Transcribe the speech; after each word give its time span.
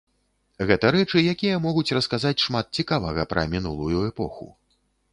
Гэта 0.71 0.89
рэчы, 0.95 1.17
якія 1.33 1.59
могуць 1.67 1.85
расказаць 1.99 2.33
шмат 2.47 2.65
цікавага 2.81 3.29
пра 3.35 3.47
мінулую 3.55 4.01
эпоху. 4.13 4.53